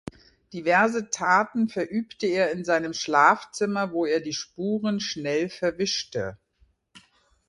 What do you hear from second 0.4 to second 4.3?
Diverse Taten verübte er in seinem Schlafzimmer, wo er